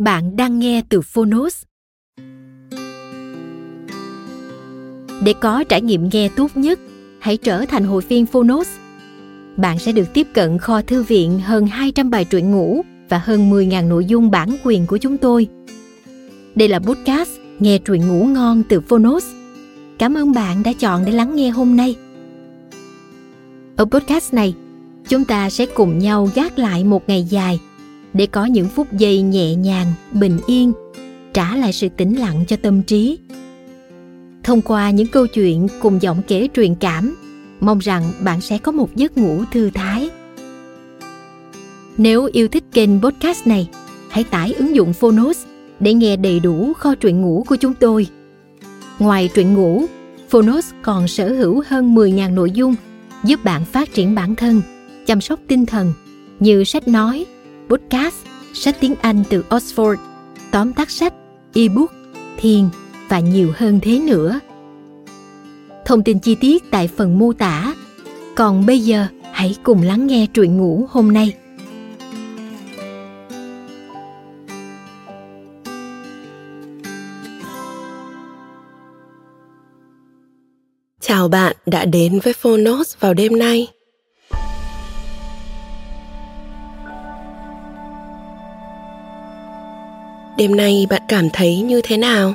[0.00, 1.62] Bạn đang nghe từ Phonos.
[5.24, 6.80] Để có trải nghiệm nghe tốt nhất,
[7.18, 8.68] hãy trở thành hội viên Phonos.
[9.56, 13.50] Bạn sẽ được tiếp cận kho thư viện hơn 200 bài truyện ngủ và hơn
[13.50, 15.48] 10.000 nội dung bản quyền của chúng tôi.
[16.54, 19.24] Đây là podcast nghe truyện ngủ ngon từ Phonos.
[19.98, 21.96] Cảm ơn bạn đã chọn để lắng nghe hôm nay.
[23.76, 24.54] Ở podcast này,
[25.08, 27.60] chúng ta sẽ cùng nhau gác lại một ngày dài
[28.14, 30.72] để có những phút giây nhẹ nhàng, bình yên,
[31.32, 33.18] trả lại sự tĩnh lặng cho tâm trí.
[34.42, 37.16] Thông qua những câu chuyện cùng giọng kể truyền cảm,
[37.60, 40.10] mong rằng bạn sẽ có một giấc ngủ thư thái.
[41.98, 43.68] Nếu yêu thích kênh podcast này,
[44.10, 45.38] hãy tải ứng dụng Phonos
[45.80, 48.06] để nghe đầy đủ kho truyện ngủ của chúng tôi.
[48.98, 49.86] Ngoài truyện ngủ,
[50.30, 52.74] Phonos còn sở hữu hơn 10.000 nội dung
[53.24, 54.62] giúp bạn phát triển bản thân,
[55.06, 55.92] chăm sóc tinh thần
[56.40, 57.26] như sách nói,
[57.70, 58.16] podcast,
[58.54, 59.96] sách tiếng Anh từ Oxford,
[60.50, 61.14] tóm tắt sách,
[61.54, 61.92] ebook,
[62.36, 62.68] thiền
[63.08, 64.40] và nhiều hơn thế nữa.
[65.84, 67.74] Thông tin chi tiết tại phần mô tả.
[68.36, 71.34] Còn bây giờ, hãy cùng lắng nghe truyện ngủ hôm nay.
[81.00, 83.68] Chào bạn đã đến với Phonos vào đêm nay.
[90.40, 92.34] Đêm nay bạn cảm thấy như thế nào?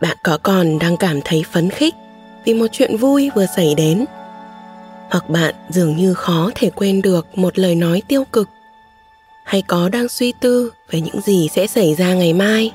[0.00, 1.94] Bạn có còn đang cảm thấy phấn khích
[2.44, 4.04] vì một chuyện vui vừa xảy đến?
[5.10, 8.48] Hoặc bạn dường như khó thể quên được một lời nói tiêu cực?
[9.44, 12.72] Hay có đang suy tư về những gì sẽ xảy ra ngày mai?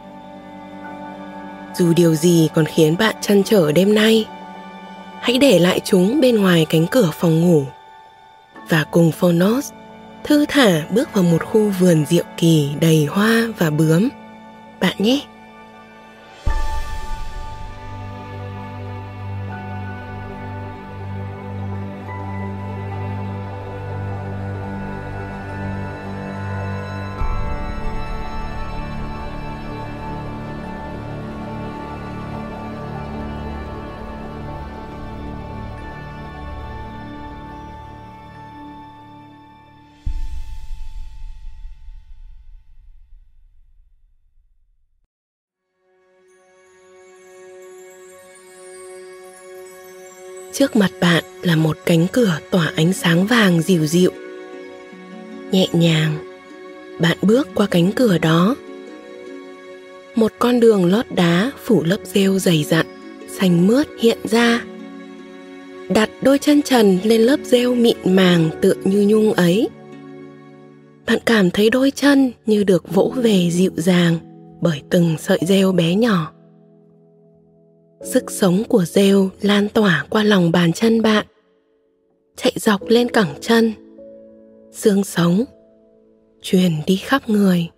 [1.75, 4.25] Dù điều gì còn khiến bạn chăn trở đêm nay,
[5.19, 7.63] hãy để lại chúng bên ngoài cánh cửa phòng ngủ
[8.69, 9.71] và cùng Phonos
[10.23, 14.09] thư thả bước vào một khu vườn diệu kỳ đầy hoa và bướm.
[14.79, 15.21] Bạn nhé!
[50.57, 54.11] Trước mặt bạn là một cánh cửa tỏa ánh sáng vàng dịu dịu.
[55.51, 56.17] Nhẹ nhàng,
[56.99, 58.55] bạn bước qua cánh cửa đó.
[60.15, 62.85] Một con đường lót đá phủ lớp rêu dày dặn,
[63.39, 64.61] xanh mướt hiện ra.
[65.89, 69.69] Đặt đôi chân trần lên lớp rêu mịn màng tựa như nhung ấy.
[71.05, 74.17] Bạn cảm thấy đôi chân như được vỗ về dịu dàng
[74.61, 76.36] bởi từng sợi rêu bé nhỏ
[78.01, 81.25] sức sống của rêu lan tỏa qua lòng bàn chân bạn,
[82.35, 83.73] chạy dọc lên cẳng chân.
[84.71, 85.43] Xương sống
[86.41, 87.69] truyền đi khắp người.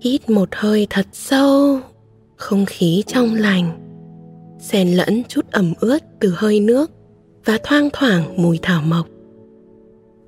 [0.00, 1.80] Hít một hơi thật sâu,
[2.36, 3.78] không khí trong lành,
[4.60, 6.90] xen lẫn chút ẩm ướt từ hơi nước
[7.44, 9.06] và thoang thoảng mùi thảo mộc.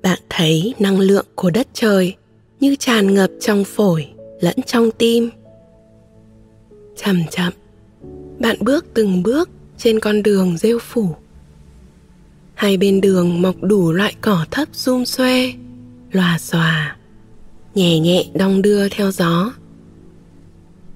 [0.01, 2.15] Bạn thấy năng lượng của đất trời
[2.59, 4.07] như tràn ngập trong phổi
[4.41, 5.29] lẫn trong tim.
[6.95, 7.53] Chậm chậm
[8.39, 11.15] bạn bước từng bước trên con đường rêu phủ.
[12.53, 15.53] Hai bên đường mọc đủ loại cỏ thấp xum xuê,
[16.11, 16.95] lòa xòa,
[17.75, 19.53] nhẹ nhẹ đong đưa theo gió.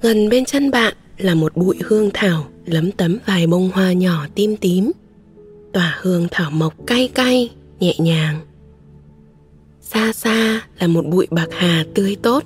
[0.02, 4.26] Gần bên chân bạn là một bụi hương thảo lấm tấm vài bông hoa nhỏ
[4.36, 4.92] tim tím,
[5.74, 7.50] tỏa hương thảo mộc cay cay,
[7.80, 8.40] nhẹ nhàng.
[9.82, 12.44] Xa xa là một bụi bạc hà tươi tốt,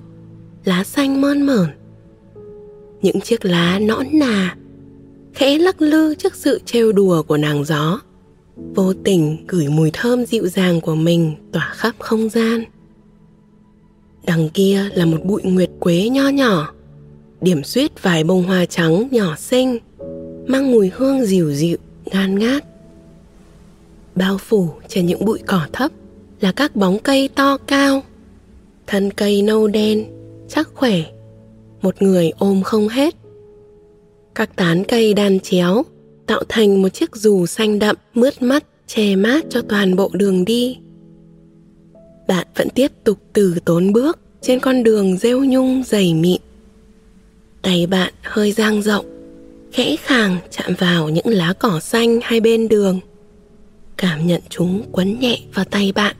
[0.65, 1.69] lá xanh mơn mởn.
[3.01, 4.55] Những chiếc lá nõn nà
[5.37, 7.99] khẽ lắc lư trước sự trêu đùa của nàng gió.
[8.75, 12.63] Vô tình gửi mùi thơm dịu dàng của mình tỏa khắp không gian.
[14.25, 16.73] Đằng kia là một bụi nguyệt quế nho nhỏ,
[17.41, 19.79] điểm xuyết vài bông hoa trắng nhỏ xinh,
[20.47, 22.63] mang mùi hương dịu dịu, ngan ngát.
[24.15, 25.91] Bao phủ trên những bụi cỏ thấp
[26.41, 28.03] là các bóng cây to cao.
[28.87, 30.05] Thân cây nâu đen,
[30.49, 31.03] chắc khỏe,
[31.81, 33.15] một người ôm không hết
[34.37, 35.85] các tán cây đan chéo,
[36.27, 40.45] tạo thành một chiếc dù xanh đậm, mướt mắt, che mát cho toàn bộ đường
[40.45, 40.77] đi.
[42.27, 46.41] Bạn vẫn tiếp tục từ tốn bước trên con đường rêu nhung dày mịn.
[47.61, 49.05] Tay bạn hơi dang rộng,
[49.71, 52.99] khẽ khàng chạm vào những lá cỏ xanh hai bên đường.
[53.97, 56.15] Cảm nhận chúng quấn nhẹ vào tay bạn,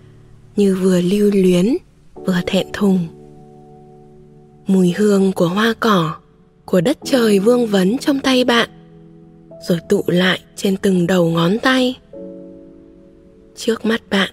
[0.56, 1.78] như vừa lưu luyến,
[2.16, 3.08] vừa thẹn thùng.
[4.68, 6.16] Mùi hương của hoa cỏ
[6.68, 8.70] của đất trời vương vấn trong tay bạn,
[9.68, 11.96] rồi tụ lại trên từng đầu ngón tay.
[13.56, 14.30] Trước mắt bạn,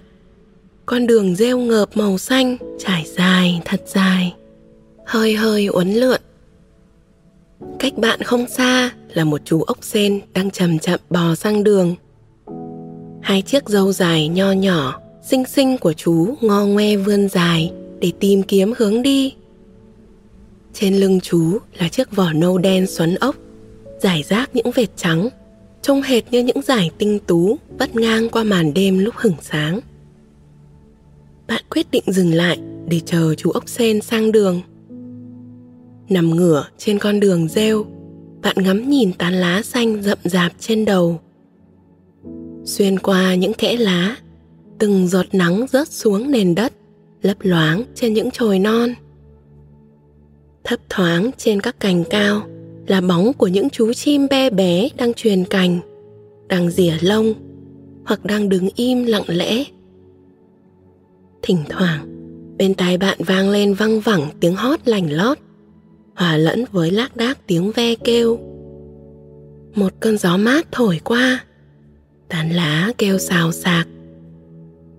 [0.87, 4.35] con đường rêu ngợp màu xanh trải dài thật dài,
[5.07, 6.21] hơi hơi uốn lượn.
[7.79, 11.95] Cách bạn không xa là một chú ốc sên đang chậm chậm bò sang đường.
[13.23, 18.13] Hai chiếc râu dài nho nhỏ, xinh xinh của chú ngo ngoe vươn dài để
[18.21, 19.35] tìm kiếm hướng đi
[20.75, 23.37] trên lưng chú là chiếc vỏ nâu đen xoắn ốc
[24.05, 25.29] giải rác những vệt trắng,
[25.83, 29.81] trông hệt như những giải tinh tú vắt ngang qua màn đêm lúc hửng sáng.
[31.47, 34.61] Bạn quyết định dừng lại để chờ chú ốc sen sang đường.
[36.09, 37.87] Nằm ngửa trên con đường rêu,
[38.43, 41.21] bạn ngắm nhìn tán lá xanh rậm rạp trên đầu.
[42.65, 44.17] Xuyên qua những kẽ lá,
[44.79, 46.73] từng giọt nắng rớt xuống nền đất,
[47.23, 48.95] lấp loáng trên những chồi non
[50.65, 52.43] thấp thoáng trên các cành cao,
[52.87, 55.79] là bóng của những chú chim be bé đang truyền cành,
[56.49, 57.35] đang rỉa lông,
[58.05, 59.65] hoặc đang đứng im lặng lẽ.
[61.43, 62.07] Thỉnh thoảng,
[62.59, 65.39] bên tai bạn vang lên văng vẳng tiếng hót lành lót,
[66.15, 68.39] hòa lẫn với lác đác tiếng ve kêu.
[69.75, 71.45] Một cơn gió mát thổi qua
[72.29, 73.89] tán lá kêu xào xạc.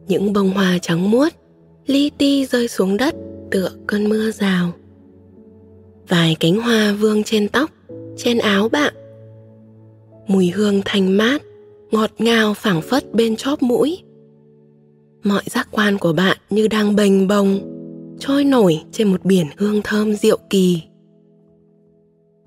[0.07, 1.33] Những bông hoa trắng muốt,
[1.85, 3.15] li ti rơi xuống đất
[3.51, 4.71] tựa cơn mưa rào
[6.07, 7.71] vài cánh hoa vương trên tóc,
[8.17, 8.93] trên áo bạn.
[10.27, 11.41] Mùi hương thanh mát,
[11.91, 13.97] ngọt ngào phảng phất bên chóp mũi.
[15.23, 17.59] Mọi giác quan của bạn như đang bềnh bồng,
[18.19, 20.81] trôi nổi trên một biển hương thơm diệu kỳ.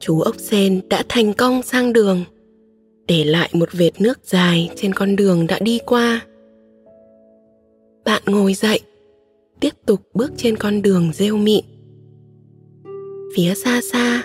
[0.00, 2.25] Chú ốc sen đã thành công sang đường,
[3.08, 6.20] để lại một vệt nước dài trên con đường đã đi qua.
[8.05, 8.81] Bạn ngồi dậy,
[9.60, 11.64] tiếp tục bước trên con đường rêu mịn
[13.37, 14.23] phía xa xa,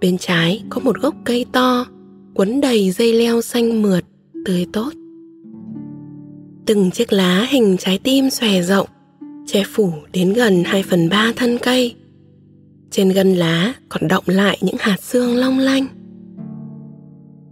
[0.00, 1.86] bên trái có một gốc cây to,
[2.34, 4.04] quấn đầy dây leo xanh mượt,
[4.44, 4.90] tươi tốt.
[6.66, 8.86] Từng chiếc lá hình trái tim xòe rộng,
[9.46, 11.94] che phủ đến gần 2 phần ba thân cây.
[12.90, 15.86] Trên gân lá còn động lại những hạt xương long lanh.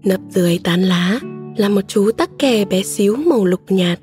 [0.04, 1.20] Nấp dưới tán lá
[1.56, 4.00] là một chú tắc kè bé xíu màu lục nhạt,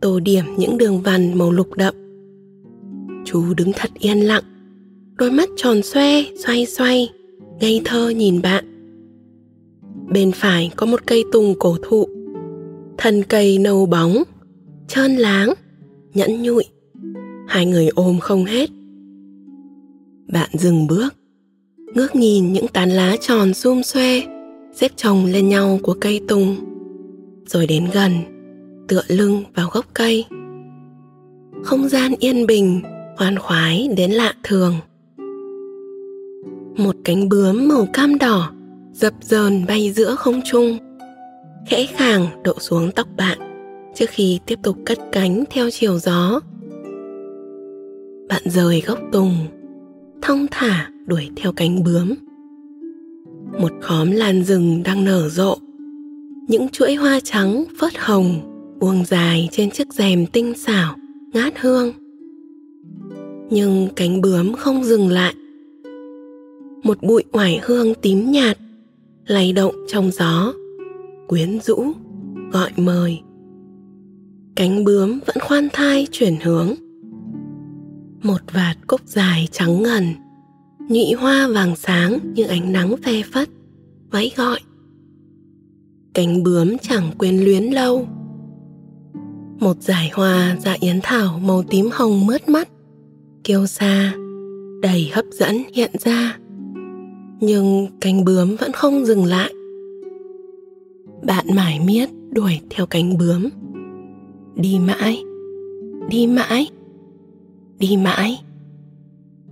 [0.00, 1.94] tô điểm những đường vằn màu lục đậm.
[3.24, 4.42] Chú đứng thật yên lặng
[5.14, 7.10] đôi mắt tròn xoe, xoay xoay,
[7.60, 8.64] ngây thơ nhìn bạn.
[10.08, 12.08] Bên phải có một cây tùng cổ thụ.
[12.98, 14.22] Thân cây nâu bóng,
[14.88, 15.54] trơn láng
[16.14, 16.64] nhẫn nhụi.
[17.48, 18.70] Hai người ôm không hết.
[20.32, 21.14] Bạn dừng bước,
[21.94, 24.20] ngước nhìn những tán lá tròn xum xoe
[24.74, 26.56] xếp chồng lên nhau của cây tùng.
[27.46, 28.12] Rồi đến gần,
[28.88, 30.24] tựa lưng vào gốc cây.
[31.62, 32.82] Không gian yên bình,
[33.16, 34.74] khoan khoái đến lạ thường
[36.76, 38.52] một cánh bướm màu cam đỏ,
[38.92, 40.78] dập dờn bay giữa không trung.
[41.66, 43.38] Khẽ khàng đậu xuống tóc bạn,
[43.94, 46.40] trước khi tiếp tục cất cánh theo chiều gió.
[48.28, 49.36] Bạn rời gốc tùng,
[50.22, 52.14] thong thả đuổi theo cánh bướm.
[53.60, 55.56] Một khóm lan rừng đang nở rộ,
[56.48, 58.40] những chuỗi hoa trắng phớt hồng,
[58.80, 60.96] buông dài trên chiếc rèm tinh xảo,
[61.32, 61.92] ngát hương.
[63.50, 65.34] Nhưng cánh bướm không dừng lại
[66.82, 68.58] một bụi oải hương tím nhạt,
[69.26, 70.52] lay động trong gió,
[71.28, 71.84] quyến rũ,
[72.52, 73.20] gọi mời.
[74.56, 76.74] Cánh bướm vẫn khoan thai chuyển hướng.
[78.22, 80.04] Một vạt cúc dài trắng ngần,
[80.88, 83.48] nhụy hoa vàng sáng như ánh nắng phe phất
[84.10, 84.60] váy gọi.
[86.14, 88.06] Cánh bướm chẳng quên luyến lâu.
[89.60, 92.68] Một dải hoa dạ yến thảo màu tím hồng mướt mắt,
[93.44, 94.14] kiêu xa
[94.82, 96.38] đầy hấp dẫn hiện ra
[97.42, 99.52] nhưng cánh bướm vẫn không dừng lại.
[101.22, 103.48] Bạn mải miết đuổi theo cánh bướm.
[104.56, 105.22] Đi mãi
[106.08, 106.68] đi mãi
[107.78, 108.40] đi mãi.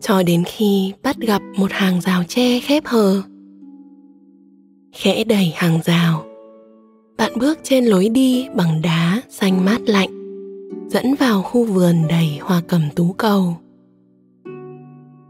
[0.01, 3.23] Cho đến khi bắt gặp một hàng rào tre khép hờ.
[4.93, 6.25] Khẽ đẩy hàng rào.
[7.17, 10.11] Bạn bước trên lối đi bằng đá xanh mát lạnh,
[10.89, 13.57] dẫn vào khu vườn đầy hoa cẩm tú cầu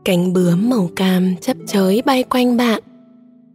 [0.04, 2.82] cánh bướm màu cam chấp chới bay quanh bạn.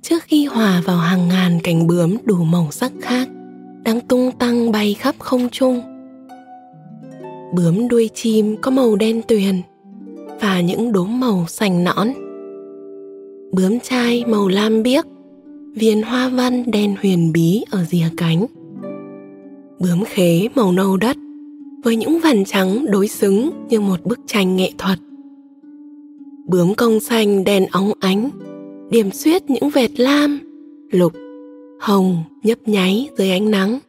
[0.02, 3.30] Trước khi hòa vào hàng ngàn cánh bướm đủ màu sắc khác
[3.84, 5.82] đang tung tăng bay khắp không trung.
[7.54, 9.62] Bướm đuôi chim có màu đen tuyền
[10.42, 12.08] và những đốm màu sành nõn.
[13.52, 15.06] Bướm chai màu lam biếc,
[15.76, 18.46] viền hoa văn đen huyền bí ở rìa cánh.
[19.80, 21.18] Bướm khế màu nâu đất
[21.84, 25.00] với những vằn trắng đối xứng như một bức tranh nghệ thuật
[26.48, 28.30] bướm công xanh đèn óng ánh,
[28.90, 30.40] điểm xuyết những vệt lam,
[30.92, 31.14] lục,
[31.80, 33.80] hồng nhấp nháy dưới ánh nắng.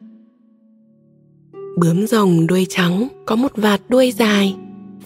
[1.79, 4.55] Bướm rồng đuôi trắng có một vạt đuôi dài,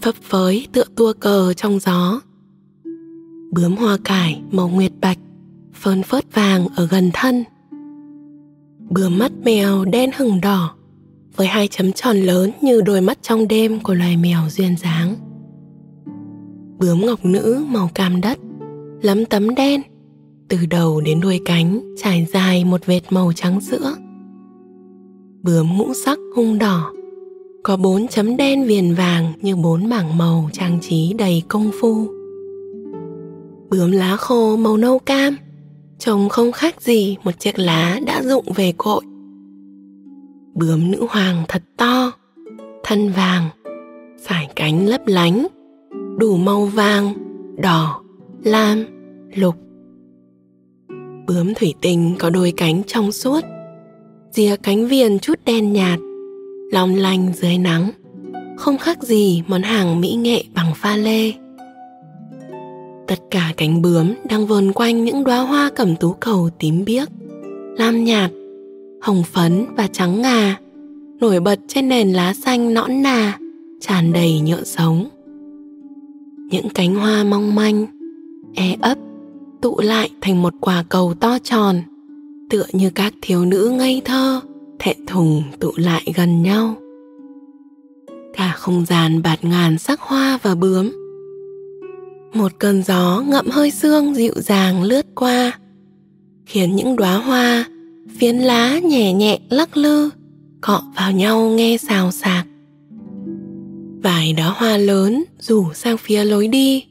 [0.01, 2.21] phấp phới tựa tua cờ trong gió.
[3.51, 5.19] Bướm hoa cải màu nguyệt bạch,
[5.73, 7.43] phơn phớt vàng ở gần thân.
[8.89, 10.75] Bướm mắt mèo đen hừng đỏ,
[11.35, 15.15] với hai chấm tròn lớn như đôi mắt trong đêm của loài mèo duyên dáng
[16.81, 18.39] bướm ngọc nữ màu cam đất,
[19.01, 19.81] lấm tấm đen.
[20.49, 23.95] Từ đầu đến đuôi cánh trải dài một vệt màu trắng sữa.
[25.43, 26.93] Bướm ngũ sắc hung đỏ,
[27.63, 32.07] có bốn chấm đen viền vàng như bốn bảng màu trang trí đầy công phu.
[33.69, 35.37] Bướm lá khô màu nâu cam,
[35.99, 39.01] trông không khác gì một chiếc lá đã rụng về cội.
[40.53, 42.11] Bướm nữ hoàng thật to,
[42.83, 43.49] thân vàng,
[44.27, 45.47] sải cánh lấp lánh
[46.21, 47.13] đủ màu vàng,
[47.57, 48.01] đỏ,
[48.43, 48.85] lam,
[49.35, 49.55] lục.
[51.27, 53.39] Bướm thủy tinh có đôi cánh trong suốt,
[54.31, 55.99] rìa cánh viền chút đen nhạt,
[56.71, 57.91] long lanh dưới nắng,
[58.57, 61.31] không khác gì món hàng mỹ nghệ bằng pha lê.
[63.07, 67.09] Tất cả cánh bướm đang vờn quanh những đóa hoa cẩm tú cầu tím biếc,
[67.77, 68.31] lam nhạt,
[69.01, 70.57] hồng phấn và trắng ngà,
[71.19, 73.37] nổi bật trên nền lá xanh nõn nà,
[73.79, 75.09] tràn đầy nhựa sống
[76.51, 77.85] những cánh hoa mong manh
[78.55, 78.97] e ấp,
[79.61, 81.81] tụ lại thành một quả cầu to tròn,
[82.49, 84.41] tựa như các thiếu nữ ngây thơ,
[84.79, 86.75] thẹn thùng tụ lại gần nhau.
[88.33, 90.91] Cả không gian bạt ngàn sắc hoa và bướm.
[92.33, 95.59] Một cơn gió ngậm hơi sương dịu dàng lướt qua,
[96.45, 97.65] khiến những đóa hoa,
[98.17, 100.09] phiến lá nhẹ nhẹ lắc lư,
[100.61, 102.47] cọ vào nhau nghe xào xạc
[104.03, 106.85] vài đóa hoa lớn rủ sang phía lối đi.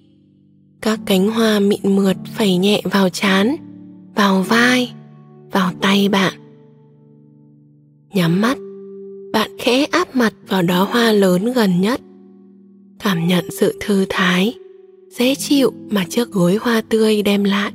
[0.80, 3.56] Các cánh hoa mịn mượt phẩy nhẹ vào trán
[4.14, 4.92] vào vai,
[5.52, 6.34] vào tay bạn.
[8.14, 8.58] Nhắm mắt,
[9.32, 12.00] bạn khẽ áp mặt vào đóa hoa lớn gần nhất.
[12.98, 14.54] Cảm nhận sự thư thái,
[15.10, 17.72] dễ chịu mà chiếc gối hoa tươi đem lại.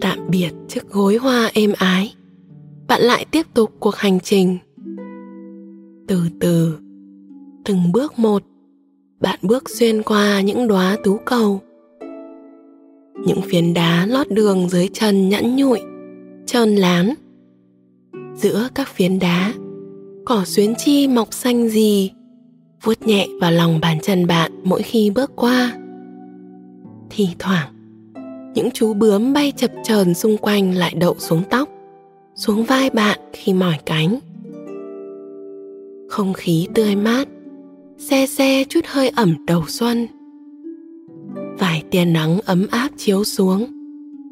[0.00, 2.14] Tạm biệt chiếc gối hoa êm ái.
[2.88, 4.58] Bạn lại tiếp tục cuộc hành trình.
[6.08, 6.78] Từ từ
[7.64, 8.42] từng bước một.
[9.20, 11.60] Bạn bước xuyên qua những đóa tú cầu.
[13.26, 15.80] Những phiến đá lót đường dưới chân nhẵn nhụi,
[16.46, 17.14] trơn láng
[18.34, 19.52] giữa các phiến đá,
[20.24, 22.10] cỏ xuyến chi mọc xanh gì
[22.82, 25.72] vuốt nhẹ vào lòng bàn chân bạn mỗi khi bước qua.
[27.10, 27.74] Thì thoảng,
[28.54, 31.68] những chú bướm bay chập chờn xung quanh lại đậu xuống tóc,
[32.34, 34.18] xuống vai bạn khi mỏi cánh.
[36.08, 37.28] Không khí tươi mát
[37.98, 40.06] xe xe chút hơi ẩm đầu xuân.
[41.58, 43.66] Vài tia nắng ấm áp chiếu xuống,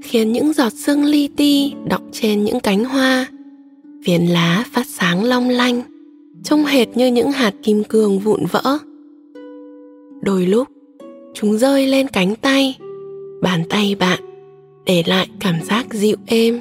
[0.02, 3.26] khiến những giọt sương li ti đọng trên những cánh hoa.
[4.04, 5.82] Phiến lá phát sáng long lanh,
[6.44, 8.78] trông hệt như những hạt kim cương vụn vỡ.
[10.22, 10.68] Đôi lúc,
[11.34, 12.78] chúng rơi lên cánh tay,
[13.42, 14.20] bàn tay bạn
[14.86, 16.60] để lại cảm giác dịu êm,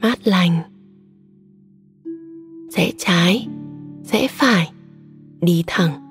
[0.00, 0.60] mát lành.
[2.70, 3.46] Rẽ trái
[4.12, 4.70] rẽ phải,
[5.40, 6.09] đi thẳng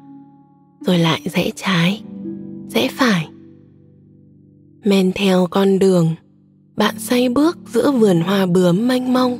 [0.81, 2.01] rồi lại rẽ trái
[2.69, 3.27] rẽ phải.
[4.85, 6.15] Men theo con đường
[6.75, 9.37] bạn say bước giữa vườn hoa bướm mênh mông.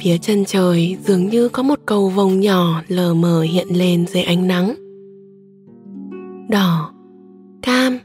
[0.00, 4.22] Phía chân trời dường như có một cầu vồng nhỏ lờ mờ hiện lên dưới
[4.22, 4.74] ánh nắng.
[6.48, 6.92] Đỏ
[7.62, 7.98] cam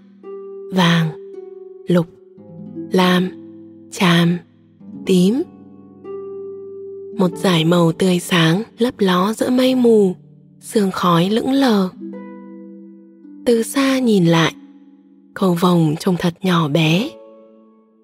[0.73, 1.09] vàng
[1.87, 2.05] lục
[2.91, 3.29] lam
[3.91, 4.37] tràm,
[5.05, 5.41] tím.
[7.17, 10.15] Một dải màu tươi sáng lấp ló giữa mây mù
[10.61, 11.89] sương khói lững lờ
[13.50, 14.53] từ xa nhìn lại.
[15.34, 17.10] Cầu vồng trông thật nhỏ bé.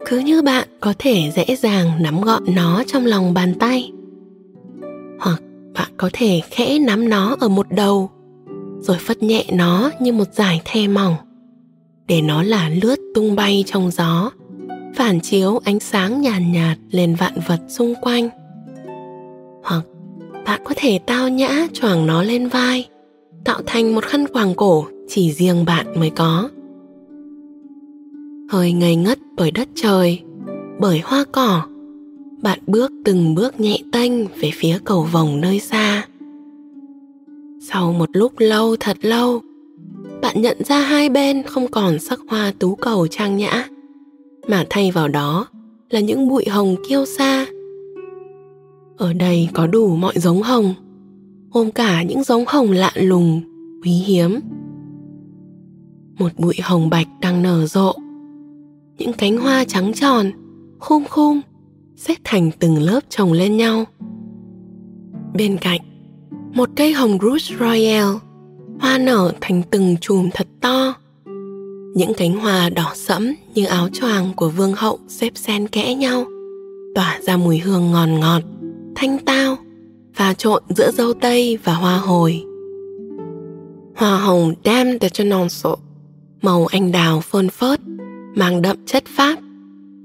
[0.06, 3.92] Cứ như bạn có thể dễ dàng nắm gọn nó trong lòng bàn tay.
[5.20, 5.42] Hoặc
[5.74, 8.10] bạn có thể khẽ nắm nó ở một đầu
[8.80, 11.16] rồi phất nhẹ nó như một dải the mỏng
[12.08, 14.32] để nó là lướt tung bay trong gió
[14.96, 18.30] phản chiếu ánh sáng nhàn nhạt, nhạt lên vạn vật xung quanh.
[19.64, 19.86] Hoặc
[20.46, 22.88] bạn có thể tao nhã choàng nó lên vai
[23.44, 26.50] tạo thành một khăn quàng cổ chỉ riêng bạn mới có.
[28.50, 30.22] Hơi ngây ngất bởi đất trời,
[30.80, 31.62] bởi hoa cỏ,
[32.42, 36.06] bạn bước từng bước nhẹ tênh về phía cầu vồng nơi xa.
[37.62, 39.42] Sau một lúc lâu thật lâu,
[40.22, 43.68] bạn nhận ra hai bên không còn sắc hoa tú cầu trang nhã,
[44.48, 45.48] mà thay vào đó
[45.90, 47.46] là những bụi hồng kiêu xa.
[48.98, 50.74] ở đây có đủ mọi giống hồng,
[51.52, 53.42] gồm cả những giống hồng lạ lùng,
[53.84, 54.40] quý hiếm
[56.18, 57.94] một bụi hồng bạch đang nở rộ.
[58.98, 60.32] Những cánh hoa trắng tròn,
[60.80, 61.42] khum khum,
[61.96, 63.84] xếp thành từng lớp chồng lên nhau.
[65.34, 65.82] Bên cạnh,
[66.54, 68.16] một cây hồng rouge royal,
[68.80, 70.94] hoa nở thành từng chùm thật to.
[71.96, 76.26] Những cánh hoa đỏ sẫm như áo choàng của vương hậu xếp xen kẽ nhau,
[76.96, 78.42] tỏa ra mùi hương ngọt ngọt,
[78.96, 79.58] thanh tao
[80.16, 82.44] và trộn giữa dâu tây và hoa hồi.
[83.96, 85.78] Hoa hồng Dame de Chenonceau
[86.42, 87.80] màu anh đào phơn phớt
[88.36, 89.40] mang đậm chất pháp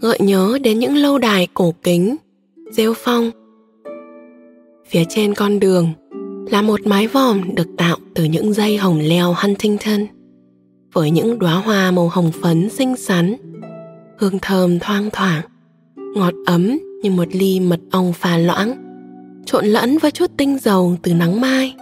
[0.00, 2.16] gợi nhớ đến những lâu đài cổ kính
[2.72, 3.30] rêu phong
[4.88, 5.92] phía trên con đường
[6.50, 10.06] là một mái vòm được tạo từ những dây hồng leo Huntington
[10.92, 13.36] với những đóa hoa màu hồng phấn xinh xắn,
[14.18, 15.42] hương thơm thoang thoảng,
[16.14, 18.74] ngọt ấm như một ly mật ong pha loãng,
[19.46, 21.74] trộn lẫn với chút tinh dầu từ nắng mai.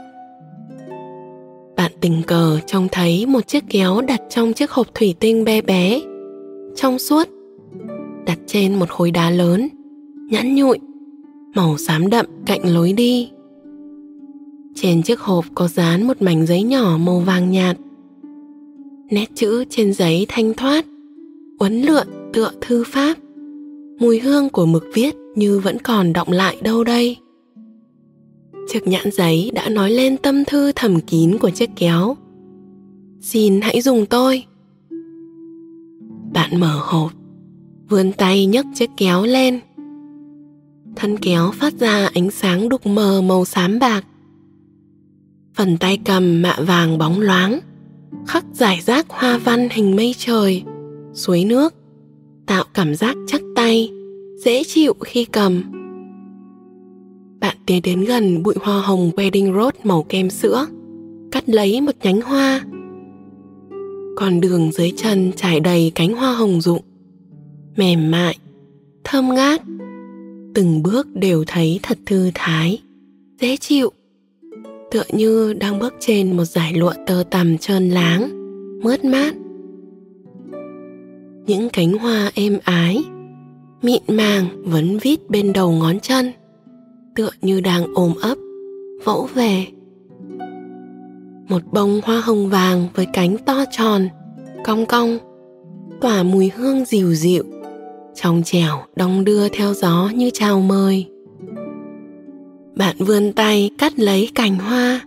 [2.00, 6.00] Tình cờ trông thấy một chiếc kéo đặt trong chiếc hộp thủy tinh bé bé,
[6.76, 7.28] trong suốt,
[8.26, 9.69] đặt trên một khối đá lớn,
[10.31, 10.78] nhẵn nhụi,
[11.55, 13.31] màu xám đậm cạnh lối đi.
[14.75, 17.76] Trên chiếc hộp có dán một mảnh giấy nhỏ màu vàng nhạt.
[19.11, 20.85] Nét chữ trên giấy thanh thoát,
[21.59, 23.14] uốn lượn tựa thư pháp.
[23.99, 27.17] Mùi hương của mực viết như vẫn còn động lại đâu đây.
[28.68, 32.16] Chiếc nhãn giấy đã nói lên tâm thư thầm kín của chiếc kéo.
[33.20, 34.44] Xin hãy dùng tôi.
[36.32, 37.12] Bạn mở hộp,
[37.88, 39.60] vươn tay nhấc chiếc kéo lên.
[40.96, 44.04] Thân kéo phát ra ánh sáng đục mờ màu xám bạc
[45.58, 47.60] phần tay cầm mạ vàng bóng loáng
[48.26, 50.62] khắc giải rác hoa văn hình mây trời
[51.14, 51.75] suối nước
[52.46, 53.90] tạo cảm giác chắc tay
[54.44, 55.62] dễ chịu khi cầm
[57.40, 60.66] bạn tiến đến gần bụi hoa hồng wedding rose màu kem sữa,
[61.33, 62.61] cắt lấy một nhánh hoa.
[64.16, 66.83] Con đường dưới chân trải đầy cánh hoa hồng rụng,
[67.76, 68.38] mềm mại,
[69.05, 69.62] thơm ngát.
[70.55, 72.83] Từng bước đều thấy thật thư thái,
[73.40, 73.92] dễ chịu.
[74.90, 78.31] Tựa như đang bước trên một dải lụa tơ tằm trơn láng,
[78.83, 79.35] mướt mát.
[81.46, 83.05] Những cánh hoa êm ái,
[83.83, 86.33] mịn màng vấn vít bên đầu ngón chân
[87.18, 88.38] tựa như đang ôm ấp,
[89.04, 89.66] vỗ về.
[91.48, 94.09] Một bông hoa hồng vàng với cánh to tròn,
[94.64, 95.18] cong cong,
[96.00, 97.44] tỏa mùi hương dịu dịu,
[98.14, 101.07] trong trẻo đong đưa theo gió như chào mời.
[102.76, 105.00] Bạn vươn tay cắt lấy cành hoa,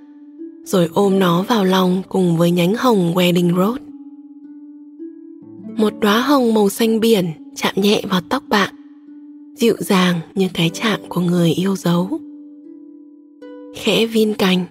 [0.64, 3.84] rồi ôm nó vào lòng cùng với nhánh hồng wedding rose.
[5.78, 8.76] Một đóa hồng màu xanh biển chạm nhẹ vào tóc bạn
[9.62, 12.20] dịu dàng như cái chạm của người yêu dấu.
[13.76, 14.66] Khẽ vin cành,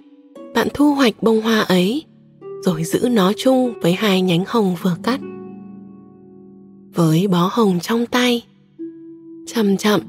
[0.55, 2.05] bạn thu hoạch bông hoa ấy,
[2.65, 5.21] rồi giữ nó chung với hai nhánh hồng vừa cắt.
[6.95, 8.43] Với bó hồng trong tay,
[9.47, 10.01] chậm chậm,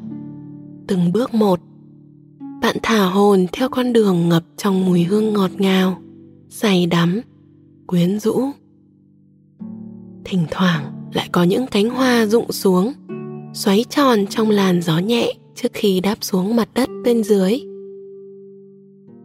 [0.88, 1.60] từng bước một,
[2.62, 6.02] bạn thả hồn theo con đường ngập trong mùi hương ngọt ngào,
[6.50, 7.22] say đắm,
[7.88, 8.42] quyến rũ.
[10.26, 12.94] Thỉnh thoảng lại có những cánh hoa rụng xuống
[13.54, 17.62] xoáy tròn trong làn gió nhẹ trước khi đáp xuống mặt đất bên dưới.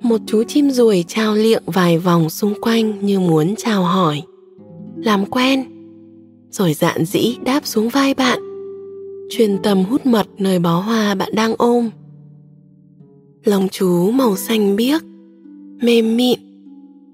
[0.03, 4.23] Một chú chim ruồi trao liệng vài vòng xung quanh như muốn chào hỏi.
[4.97, 5.65] Làm quen.
[6.51, 8.39] Rồi dạn dĩ đáp xuống vai bạn.
[9.31, 11.91] Truyền tầm hút mật nơi bó hoa bạn đang ôm.
[13.45, 15.03] Lòng chú màu xanh biếc,
[15.83, 16.39] mềm mịn,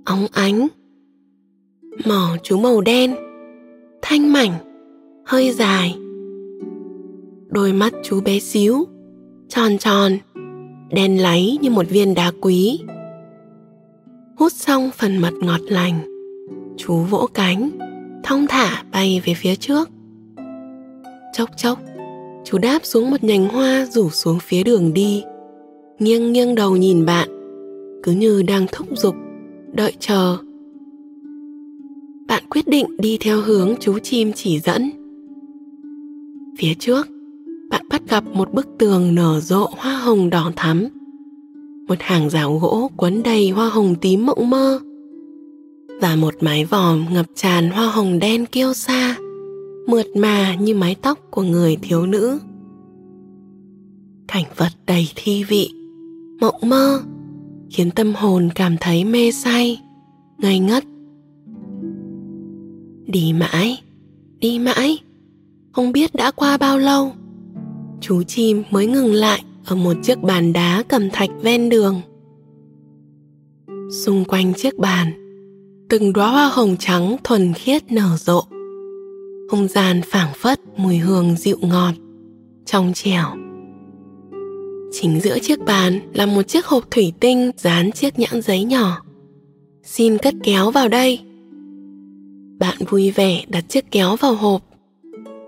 [0.05, 0.69] óng ánh.
[2.05, 3.15] Mỏ chú màu đen,
[4.03, 4.53] thanh mảnh,
[5.27, 5.97] hơi dài
[7.53, 8.87] đôi mắt chú bé xíu,
[9.49, 10.13] tròn tròn,
[10.91, 12.81] đen láy như một viên đá quý.
[14.37, 16.01] Hút xong phần mật ngọt lành,
[16.77, 17.71] chú vỗ cánh,
[18.23, 19.89] thong thả bay về phía trước.
[21.33, 21.79] Chốc chốc,
[22.45, 25.23] chú đáp xuống một nhành hoa rủ xuống phía đường đi.
[25.99, 27.29] Nghiêng nghiêng đầu nhìn bạn,
[28.03, 29.15] cứ như đang thúc giục,
[29.73, 30.37] đợi chờ.
[32.29, 34.91] Bạn quyết định đi theo hướng chú chim chỉ dẫn.
[36.59, 37.12] Phía trước
[37.73, 40.89] bạn bắt gặp một bức tường nở rộ hoa hồng đỏ thắm.
[41.89, 44.81] Một hàng rào gỗ quấn đầy hoa hồng tím mộng mơ.
[46.01, 49.17] Và một mái vòm ngập tràn hoa hồng đen kiêu xa
[49.87, 52.39] mượt mà như mái tóc của người thiếu nữ.
[54.29, 55.71] Cảnh vật đầy thi vị,
[56.41, 57.03] mộng mơ,
[57.71, 59.81] khiến tâm hồn cảm thấy mê say,
[60.39, 60.85] ngây ngất.
[63.07, 63.79] Đi mãi
[64.43, 64.99] đi mãi,
[65.73, 67.13] không biết đã qua bao lâu
[68.03, 72.01] chú chim mới ngừng lại ở một chiếc bàn đá cầm thạch ven đường.
[74.05, 75.13] Xung quanh chiếc bàn,
[75.89, 78.43] từng đóa hoa hồng trắng thuần khiết nở rộ.
[79.51, 81.93] Không gian phảng phất mùi hương dịu ngọt
[82.67, 83.27] trong trẻo.
[84.93, 89.03] Chính giữa chiếc bàn là một chiếc hộp thủy tinh dán chiếc nhãn giấy nhỏ.
[89.85, 91.21] Xin cất kéo vào đây.
[92.59, 94.63] Bạn vui vẻ đặt chiếc kéo vào hộp,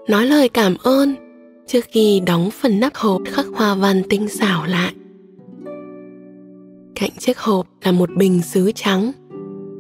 [0.09, 1.24] nói lời cảm ơn
[1.67, 4.95] trước khi đóng phần nắp hộp, khắc hoa văn tinh xảo lại.
[6.95, 9.13] Cạnh chiếc hộp là một bình sứ trắng,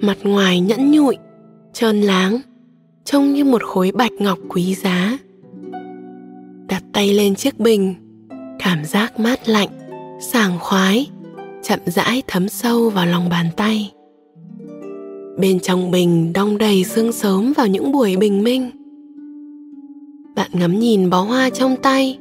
[0.00, 1.16] mặt ngoài nhẫn nhụi,
[1.72, 2.40] trơn láng,
[3.04, 5.18] trông như một khối bạch ngọc quý giá.
[6.68, 7.94] Đặt tay lên chiếc bình,
[8.58, 9.68] cảm giác mát lạnh,
[10.20, 11.06] sảng khoái,
[11.62, 13.92] chậm rãi thấm sâu vào lòng bàn tay.
[15.38, 18.70] Bên trong bình đong đầy sương sớm vào những buổi bình minh
[20.34, 22.18] bạn ngắm nhìn bó hoa trong tay,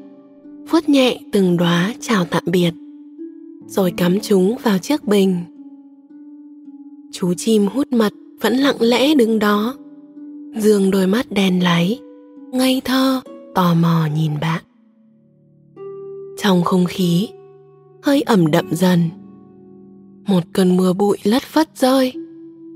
[0.69, 2.73] vuốt nhẹ từng đóa chào tạm biệt,
[3.67, 5.37] rồi cắm chúng vào chiếc bình.
[7.11, 9.75] Chú chim hút mật vẫn lặng lẽ đứng đó,
[10.57, 11.99] dương đôi mắt đen láy,
[12.51, 13.21] ngây thơ,
[13.55, 14.63] tò mò nhìn bạn.
[16.37, 17.29] Trong không khí,
[18.03, 19.09] hơi ẩm đậm dần.
[20.27, 22.13] Một cơn mưa bụi lất phất rơi,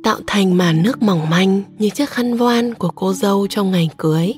[0.04, 3.90] tạo thành màn nước mỏng manh như chiếc khăn voan của cô dâu trong ngày
[3.98, 4.34] cưới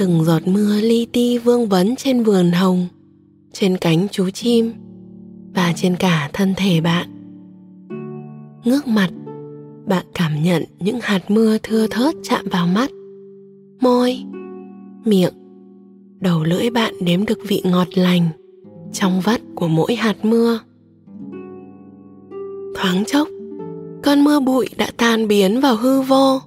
[0.00, 2.86] từng giọt mưa li ti vương vấn trên vườn hồng,
[3.52, 4.72] trên cánh chú chim
[5.54, 7.08] và trên cả thân thể bạn.
[8.64, 9.10] Ngước mặt,
[9.86, 12.90] bạn cảm nhận những hạt mưa thưa thớt chạm vào mắt,
[13.80, 14.18] môi,
[15.04, 15.32] miệng,
[16.20, 18.28] đầu lưỡi bạn đếm được vị ngọt lành
[18.92, 20.60] trong vắt của mỗi hạt mưa.
[22.76, 23.28] Thoáng chốc,
[24.02, 26.40] cơn mưa bụi đã tan biến vào hư vô,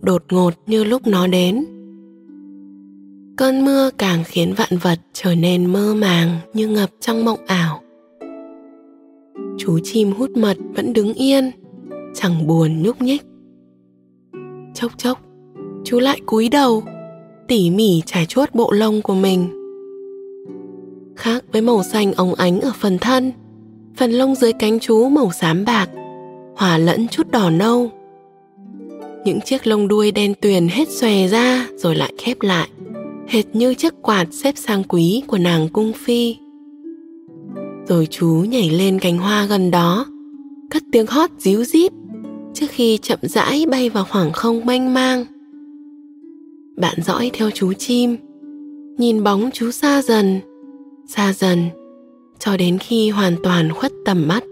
[0.00, 1.64] đột ngột như lúc nó đến
[3.38, 7.82] cơn mưa càng khiến vạn vật trở nên mơ màng như ngập trong mộng ảo.
[9.58, 11.50] Chú chim hút mật vẫn đứng yên,
[12.14, 13.22] chẳng buồn nhúc nhích.
[14.74, 15.18] Chốc chốc,
[15.84, 16.82] chú lại cúi đầu,
[17.48, 19.48] tỉ mỉ trải chuốt bộ lông của mình.
[21.16, 23.32] Khác với màu xanh óng ánh ở phần thân,
[23.96, 25.88] phần lông dưới cánh chú màu xám bạc,
[26.56, 27.90] hòa lẫn chút đỏ nâu.
[29.24, 32.68] Những chiếc lông đuôi đen tuyền hết xòe ra rồi lại khép lại
[33.28, 36.36] hệt như chiếc quạt xếp sang quý của nàng cung phi.
[37.88, 40.06] Rồi chú nhảy lên cành hoa gần đó,
[40.70, 41.92] cất tiếng hót díu dít
[42.54, 45.24] trước khi chậm rãi bay vào khoảng không mênh mang.
[46.76, 48.16] Bạn dõi theo chú chim,
[48.98, 50.40] nhìn bóng chú xa dần
[51.08, 51.68] xa dần,
[52.38, 54.44] cho đến khi hoàn toàn khuất tầm mắt.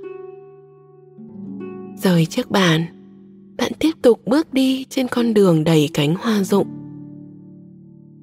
[2.03, 2.85] Rời chiếc bàn,
[3.59, 6.67] bạn tiếp tục bước đi trên con đường đầy cánh hoa rụng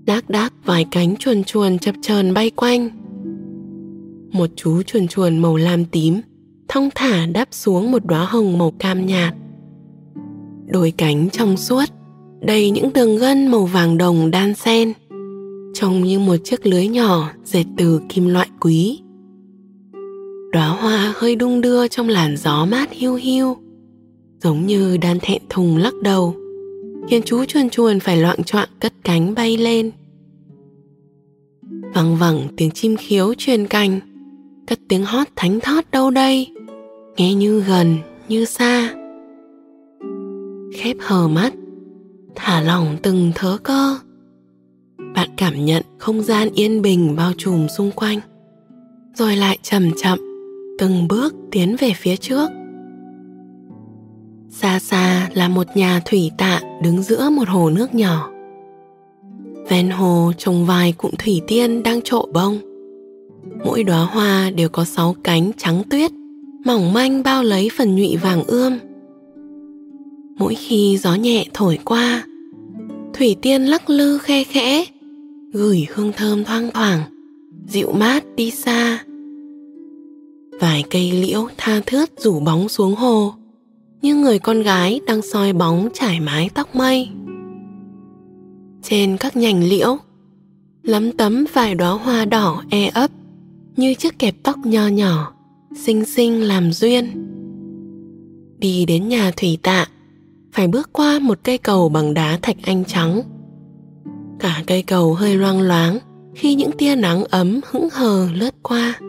[0.06, 2.89] đác đác vài cánh chuồn chuồn chập chờn bay quanh.
[4.32, 6.22] Một chú chuồn chuồn màu lam tím,
[6.68, 9.34] thong thả đáp xuống một đóa hồng màu cam nhạt.
[10.68, 11.86] Đôi cánh trong suốt,
[12.42, 14.94] đầy những đường gân màu vàng đồng đan xen,
[15.74, 19.00] trông như một chiếc lưới nhỏ dệt từ kim loại quý.
[20.52, 23.58] Đóa hoa hơi đung đưa trong làn gió mát hiu hiu,
[24.44, 26.36] giống như đang thẹn thùng lắc đầu
[27.10, 29.92] khiến chú chuồn chuồn phải loạn choạng cất cánh bay lên.
[31.94, 34.00] Vẳng vẳng tiếng chim khiếu truyền cành,
[34.68, 36.48] cất tiếng hót thánh thót đâu đây?
[37.18, 38.94] Nghe như gần, như xa.
[40.76, 41.54] Khép hờ mắt,
[42.36, 43.98] thả lỏng từng thớ cơ.
[45.16, 48.20] Bạn cảm nhận không gian yên bình bao trùm xung quanh,
[49.13, 50.20] rồi lại chậm chậm
[50.80, 52.50] từng bước tiến về phía trước
[54.54, 58.30] xa xa là một nhà thủy tạ đứng giữa một hồ nước nhỏ.
[59.70, 62.60] Ven hồ trồng vài cụm thủy tiên đang trộ bông.
[63.66, 66.12] Mỗi đóa hoa đều có sáu cánh trắng tuyết,
[66.66, 68.78] mỏng manh bao lấy phần nhụy vàng ươm.
[70.38, 72.24] Mỗi khi gió nhẹ thổi qua,
[73.13, 74.86] thủy tiên lắc lư khe khẽ,
[75.54, 77.02] gửi hương thơm thoang thoảng,
[77.68, 79.04] dịu mát đi xa.
[80.60, 83.34] Vài cây liễu tha thướt rủ bóng xuống hồ
[84.04, 87.10] như người con gái đang soi bóng trải mái tóc mây.
[88.82, 89.98] Trên các nhành liễu,
[90.82, 93.12] lấm tấm vài đóa hoa đỏ e ấp
[93.76, 95.34] như chiếc kẹp tóc nho nhỏ,
[95.76, 97.06] xinh xinh làm duyên.
[98.60, 99.88] Đi đến nhà thủy tạ,
[100.54, 103.22] phải bước qua một cây cầu bằng đá thạch anh trắng.
[104.39, 106.00] Cả cây cầu hơi loang loáng
[106.36, 109.00] khi những tia nắng ấm hững hờ lướt qua.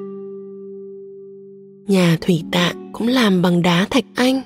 [1.87, 4.42] Nhà thủy tạ cũng làm bằng đá thạch anh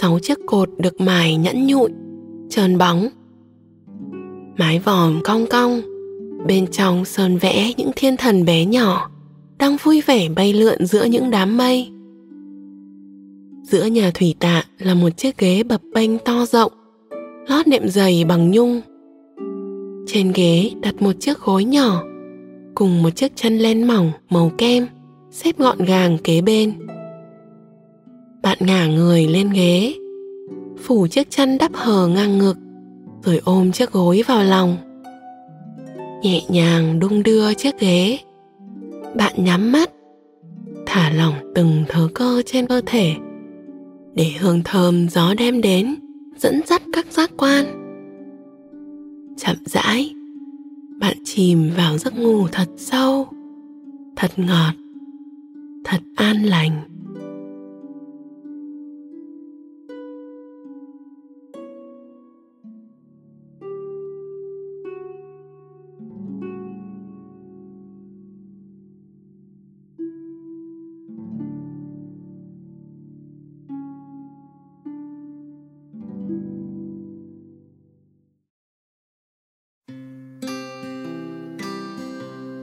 [0.00, 1.90] sáu chiếc cột được mài nhẵn nhụi
[2.48, 3.08] trơn bóng
[4.58, 5.80] mái vòm cong cong
[6.46, 9.10] bên trong sơn vẽ những thiên thần bé nhỏ
[9.58, 11.90] đang vui vẻ bay lượn giữa những đám mây
[13.70, 16.72] Giữa nhà thủy tạ là một chiếc ghế bập bênh to rộng,
[17.48, 18.80] lót nệm dày bằng nhung.
[20.06, 22.02] Trên ghế đặt một chiếc gối nhỏ
[22.74, 24.86] cùng một chiếc chân len mỏng màu kem
[25.30, 26.72] xếp gọn gàng kế bên.
[28.42, 29.94] Bạn ngả người lên ghế,
[30.84, 32.56] phủ chiếc chân đắp hờ ngang ngực,
[33.24, 34.76] rồi ôm chiếc gối vào lòng.
[36.22, 38.18] Nhẹ nhàng đung đưa chiếc ghế.
[39.14, 39.90] Bạn nhắm mắt,
[40.86, 43.14] thả lỏng từng thớ cơ trên cơ thể
[44.14, 45.94] để hương thơm gió đem đến
[46.36, 47.64] dẫn dắt các giác quan
[49.36, 50.14] chậm rãi
[51.00, 53.28] bạn chìm vào giấc ngủ thật sâu
[54.16, 54.72] thật ngọt
[55.84, 56.80] thật an lành